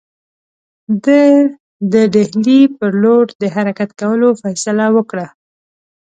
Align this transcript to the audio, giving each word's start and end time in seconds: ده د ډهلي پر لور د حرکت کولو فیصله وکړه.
ده 1.05 1.21
د 1.93 1.93
ډهلي 2.13 2.61
پر 2.77 2.91
لور 3.03 3.25
د 3.41 3.43
حرکت 3.55 3.89
کولو 4.01 4.27
فیصله 4.41 4.85
وکړه. 4.95 5.27